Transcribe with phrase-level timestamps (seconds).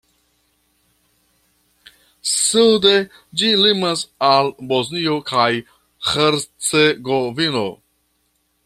[2.37, 2.93] Sude
[3.41, 5.49] ĝi limas al Bosnio kaj
[6.13, 7.67] Hercegovino.